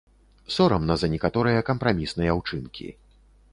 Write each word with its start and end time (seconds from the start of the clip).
Сорамна 0.55 0.95
за 1.01 1.09
некаторыя 1.15 1.61
кампрамісныя 1.69 2.31
ўчынкі. 2.41 2.93